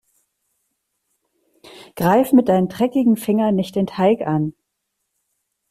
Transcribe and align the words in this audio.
Greif 1.95 2.33
mit 2.33 2.49
deinen 2.49 2.69
dreckigen 2.69 3.17
Fingern 3.17 3.53
nicht 3.53 3.75
den 3.75 3.85
Teig 3.85 4.21
an. 4.25 4.55